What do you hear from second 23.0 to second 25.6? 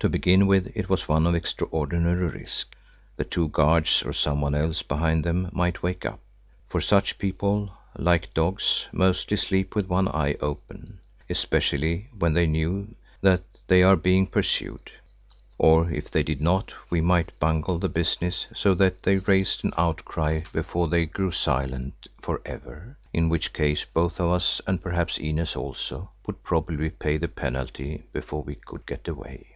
in which case both of us and perhaps Inez